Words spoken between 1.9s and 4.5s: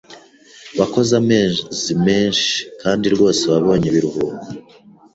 menshi kandi rwose wabonye ibiruhuko.